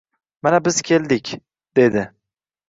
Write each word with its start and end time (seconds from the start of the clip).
Mana 0.41 0.59
biz 0.67 0.81
keldik, 0.81 1.37
dedi 1.77 2.11